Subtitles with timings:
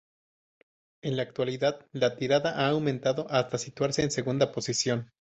[1.03, 5.07] En la actualidad, la tirada ha aumentado hasta situarse en segunda posición.